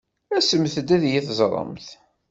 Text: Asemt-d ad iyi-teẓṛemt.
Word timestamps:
Asemt-d 0.37 0.87
ad 0.95 1.03
iyi-teẓṛemt. 1.05 1.87